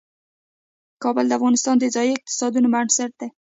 کابل 1.03 1.25
د 1.27 1.31
افغانستان 1.39 1.75
د 1.79 1.85
ځایي 1.95 2.11
اقتصادونو 2.13 2.67
بنسټ 2.73 3.11
دی. 3.19 3.27